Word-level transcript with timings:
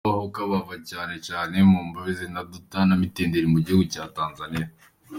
Abatahuka 0.03 0.41
bava 0.51 0.75
cane 0.87 1.15
cane 1.27 1.57
mu 1.71 1.79
nkambi 1.87 2.11
za 2.19 2.25
Nduta 2.33 2.79
na 2.87 2.95
Mtendeli 3.01 3.47
mu 3.53 3.59
gihugu 3.65 3.85
ca 3.93 4.03
Tanzania. 4.17 4.67